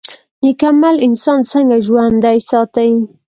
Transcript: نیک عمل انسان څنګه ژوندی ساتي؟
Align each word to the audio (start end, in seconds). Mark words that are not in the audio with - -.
نیک 0.43 0.61
عمل 0.71 0.95
انسان 1.07 1.39
څنګه 1.51 1.77
ژوندی 1.85 2.37
ساتي؟ 2.49 2.91